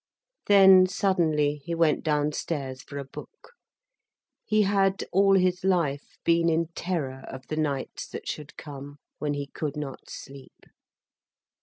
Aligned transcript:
Then 0.47 0.87
suddenly 0.87 1.57
he 1.57 1.75
went 1.75 2.03
downstairs 2.03 2.81
for 2.81 2.97
a 2.97 3.03
book. 3.05 3.51
He 4.43 4.63
had 4.63 5.03
all 5.11 5.35
his 5.35 5.63
life 5.63 6.17
been 6.23 6.49
in 6.49 6.69
terror 6.73 7.23
of 7.27 7.45
the 7.49 7.57
nights 7.57 8.07
that 8.07 8.27
should 8.27 8.57
come, 8.57 8.97
when 9.19 9.35
he 9.35 9.45
could 9.45 9.77
not 9.77 10.09
sleep. 10.09 10.65